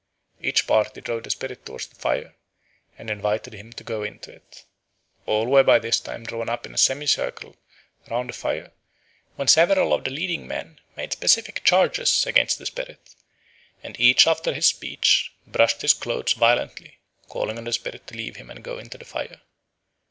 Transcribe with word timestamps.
Each 0.41 0.65
party 0.65 0.99
drove 0.99 1.21
the 1.25 1.29
spirit 1.29 1.63
towards 1.63 1.85
the 1.85 1.93
fire 1.95 2.33
and 2.97 3.07
invited 3.07 3.53
him 3.53 3.71
to 3.73 3.83
go 3.83 4.01
into 4.01 4.31
it. 4.33 4.65
All 5.27 5.45
were 5.45 5.61
by 5.61 5.77
this 5.77 5.99
time 5.99 6.23
drawn 6.23 6.49
up 6.49 6.65
in 6.65 6.73
a 6.73 6.77
semicircle 6.79 7.55
round 8.09 8.29
the 8.29 8.33
fire, 8.33 8.71
when 9.35 9.47
several 9.47 9.93
of 9.93 10.03
the 10.03 10.09
leading 10.09 10.47
men 10.47 10.79
made 10.97 11.13
specific 11.13 11.63
charges 11.63 12.25
against 12.25 12.57
the 12.57 12.65
spirit; 12.65 13.13
and 13.83 13.95
each 13.99 14.25
after 14.25 14.53
his 14.55 14.65
speech 14.65 15.33
brushed 15.45 15.83
his 15.83 15.93
clothes 15.93 16.33
violently, 16.33 16.97
calling 17.29 17.59
on 17.59 17.65
the 17.65 17.73
spirit 17.73 18.07
to 18.07 18.17
leave 18.17 18.37
him 18.37 18.49
and 18.49 18.63
go 18.63 18.79
into 18.79 18.97
the 18.97 19.05
fire. 19.05 19.41